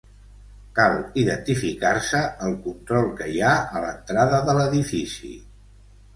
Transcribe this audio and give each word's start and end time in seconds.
Cal 0.77 0.95
identificar-se 1.23 2.21
al 2.47 2.57
control 2.65 3.11
que 3.21 3.29
hi 3.35 3.39
ha 3.45 3.53
a 3.59 3.83
l'entrada 3.85 4.43
de 4.51 4.59
l'edifici. 4.61 5.33